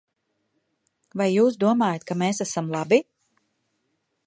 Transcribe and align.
Vai 1.21 1.27
jūs 1.33 1.59
domājat, 1.65 2.07
ka 2.11 2.19
mēs 2.23 2.43
esam 2.49 2.75
labi? 2.77 3.01